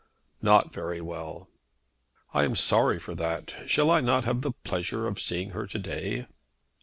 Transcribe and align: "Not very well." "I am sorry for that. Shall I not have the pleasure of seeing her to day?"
"Not 0.41 0.73
very 0.73 0.99
well." 0.99 1.47
"I 2.33 2.43
am 2.43 2.55
sorry 2.55 2.97
for 2.97 3.13
that. 3.13 3.53
Shall 3.67 3.91
I 3.91 4.01
not 4.01 4.25
have 4.25 4.41
the 4.41 4.51
pleasure 4.63 5.05
of 5.05 5.21
seeing 5.21 5.51
her 5.51 5.67
to 5.67 5.77
day?" 5.77 6.25